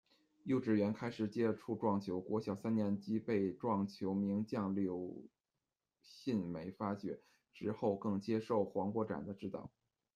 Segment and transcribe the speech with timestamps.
[0.45, 5.29] 幼稚园开始接触撞球，国小三年级时被撞球名将柳
[6.01, 7.21] 信美发掘，
[7.53, 9.69] 之后更接受黄国展的指导。